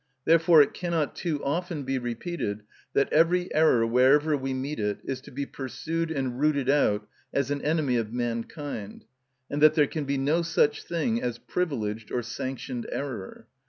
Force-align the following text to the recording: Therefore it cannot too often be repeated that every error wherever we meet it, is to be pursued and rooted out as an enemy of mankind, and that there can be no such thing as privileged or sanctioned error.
Therefore 0.25 0.63
it 0.63 0.73
cannot 0.73 1.15
too 1.15 1.43
often 1.45 1.83
be 1.83 1.99
repeated 1.99 2.63
that 2.95 3.13
every 3.13 3.53
error 3.53 3.85
wherever 3.85 4.35
we 4.35 4.51
meet 4.51 4.79
it, 4.79 4.97
is 5.03 5.21
to 5.21 5.31
be 5.31 5.45
pursued 5.45 6.09
and 6.09 6.39
rooted 6.39 6.71
out 6.71 7.07
as 7.31 7.51
an 7.51 7.61
enemy 7.61 7.97
of 7.97 8.11
mankind, 8.11 9.05
and 9.47 9.61
that 9.61 9.75
there 9.75 9.85
can 9.85 10.05
be 10.05 10.17
no 10.17 10.41
such 10.41 10.81
thing 10.81 11.21
as 11.21 11.37
privileged 11.37 12.11
or 12.11 12.23
sanctioned 12.23 12.87
error. 12.91 13.45